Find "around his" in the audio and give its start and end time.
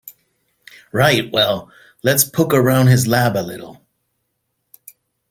2.55-3.05